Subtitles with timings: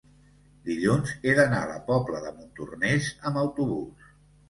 [0.69, 4.15] dilluns he d'anar a la Pobla de Montornès amb autobús.